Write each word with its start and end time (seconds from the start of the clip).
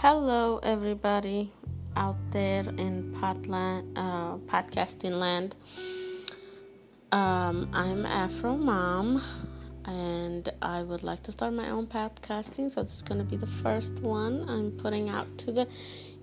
Hello, 0.00 0.60
everybody 0.62 1.52
out 1.96 2.14
there 2.30 2.60
in 2.60 3.12
podland, 3.20 3.82
uh, 3.96 4.36
podcasting 4.46 5.18
land. 5.18 5.56
Um, 7.10 7.68
I'm 7.72 8.06
Afro 8.06 8.56
Mom, 8.56 9.20
and 9.86 10.48
I 10.62 10.84
would 10.84 11.02
like 11.02 11.24
to 11.24 11.32
start 11.32 11.52
my 11.52 11.70
own 11.70 11.88
podcasting. 11.88 12.70
So 12.70 12.84
this 12.84 12.94
is 12.94 13.02
going 13.02 13.18
to 13.18 13.24
be 13.24 13.36
the 13.36 13.48
first 13.48 13.94
one 13.94 14.48
I'm 14.48 14.70
putting 14.70 15.08
out 15.08 15.36
to 15.38 15.50
the 15.50 15.66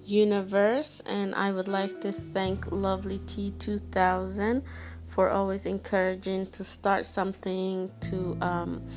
universe, 0.05 1.02
and 1.05 1.36
I 1.36 1.52
would 1.52 1.68
like 1.68 2.00
to 2.00 2.14
thank 2.14 2.71
Lovely 2.71 3.20
T2000 3.20 4.64
for 5.10 5.30
always 5.32 5.66
encouraging 5.66 6.48
to 6.52 6.64
start 6.64 7.05
something 7.05 7.92
to 8.00 8.38
um, 8.39 8.88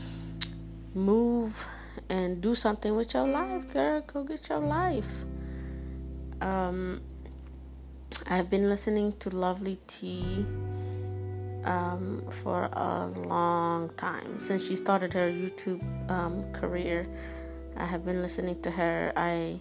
move 0.95 1.67
and 2.09 2.41
do 2.41 2.55
something 2.55 2.95
with 2.97 3.15
your 3.15 3.27
life, 3.27 3.73
girl. 3.73 4.01
Go 4.03 4.25
get 4.25 4.49
your 4.49 4.61
life. 4.61 5.25
Um, 6.41 7.01
I've 8.27 8.51
been 8.51 8.69
listening 8.69 9.13
to 9.21 9.31
Lovely 9.31 9.79
T 9.87 10.47
um, 11.65 12.23
for 12.31 12.65
a 12.73 13.07
long 13.27 13.91
time 13.97 14.41
since 14.41 14.67
she 14.67 14.77
started 14.77 15.13
her 15.13 15.31
YouTube 15.31 15.83
um, 16.11 16.51
career. 16.53 17.07
I 17.77 17.85
have 17.85 18.05
been 18.05 18.23
listening 18.23 18.61
to 18.63 18.71
her. 18.71 19.13
I 19.17 19.61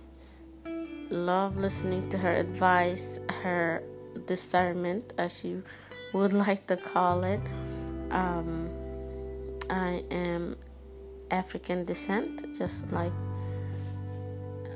love 1.09 1.57
listening 1.57 2.09
to 2.09 2.17
her 2.17 2.33
advice, 2.33 3.19
her 3.43 3.83
discernment, 4.25 5.13
as 5.17 5.37
she 5.39 5.61
would 6.13 6.33
like 6.45 6.67
to 6.67 6.77
call 6.77 7.23
it. 7.23 7.41
Um, 8.11 8.69
I 9.69 10.03
am 10.11 10.55
African 11.31 11.85
descent, 11.85 12.57
just 12.57 12.91
like 12.91 13.13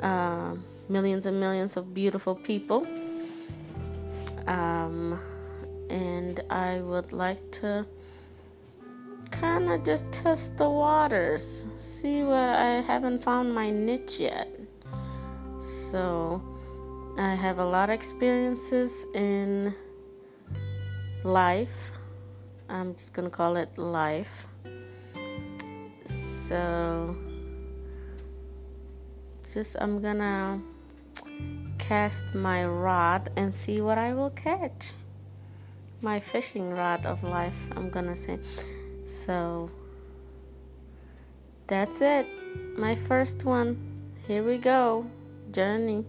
uh, 0.01 0.55
millions 0.89 1.25
and 1.25 1.39
millions 1.39 1.77
of 1.77 1.93
beautiful 1.93 2.35
people. 2.35 2.87
Um, 4.47 5.19
and 5.89 6.39
I 6.49 6.81
would 6.81 7.13
like 7.13 7.51
to 7.61 7.85
kind 9.31 9.71
of 9.71 9.83
just 9.83 10.11
test 10.11 10.57
the 10.57 10.69
waters, 10.69 11.65
see 11.77 12.23
what 12.23 12.49
I 12.49 12.81
haven't 12.81 13.23
found 13.23 13.53
my 13.53 13.69
niche 13.69 14.19
yet. 14.19 14.49
So, 15.59 16.41
I 17.17 17.35
have 17.35 17.59
a 17.59 17.65
lot 17.65 17.89
of 17.89 17.93
experiences 17.93 19.05
in 19.13 19.73
life. 21.23 21.91
I'm 22.69 22.95
just 22.95 23.13
gonna 23.13 23.29
call 23.29 23.57
it 23.57 23.77
life. 23.77 24.47
So, 26.51 27.15
just 29.53 29.77
I'm 29.79 30.01
gonna 30.01 30.59
cast 31.77 32.35
my 32.35 32.65
rod 32.65 33.31
and 33.37 33.55
see 33.55 33.79
what 33.79 33.97
I 33.97 34.13
will 34.13 34.31
catch. 34.31 34.91
My 36.01 36.19
fishing 36.19 36.71
rod 36.73 37.05
of 37.05 37.23
life, 37.23 37.55
I'm 37.71 37.89
gonna 37.89 38.17
say. 38.17 38.37
So, 39.05 39.71
that's 41.67 42.01
it. 42.01 42.27
My 42.77 42.95
first 42.95 43.45
one. 43.45 43.79
Here 44.27 44.43
we 44.43 44.57
go. 44.57 45.05
Journey. 45.51 46.03